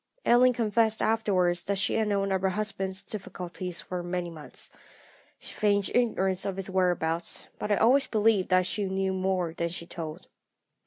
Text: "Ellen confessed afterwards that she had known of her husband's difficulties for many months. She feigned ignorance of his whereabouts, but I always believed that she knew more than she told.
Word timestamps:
"Ellen 0.25 0.51
confessed 0.51 0.99
afterwards 0.99 1.61
that 1.61 1.77
she 1.77 1.93
had 1.93 2.07
known 2.07 2.31
of 2.31 2.41
her 2.41 2.49
husband's 2.49 3.03
difficulties 3.03 3.81
for 3.81 4.01
many 4.01 4.31
months. 4.31 4.71
She 5.37 5.53
feigned 5.53 5.91
ignorance 5.93 6.43
of 6.43 6.55
his 6.55 6.71
whereabouts, 6.71 7.49
but 7.59 7.71
I 7.71 7.75
always 7.75 8.07
believed 8.07 8.49
that 8.49 8.65
she 8.65 8.85
knew 8.85 9.13
more 9.13 9.53
than 9.53 9.69
she 9.69 9.85
told. 9.85 10.25